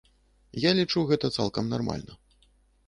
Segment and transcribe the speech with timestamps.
[0.63, 2.13] Я лічу, гэта цалкам нармальна.